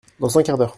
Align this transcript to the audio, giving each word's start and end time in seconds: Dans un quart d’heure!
Dans 0.19 0.35
un 0.39 0.43
quart 0.43 0.57
d’heure! 0.57 0.69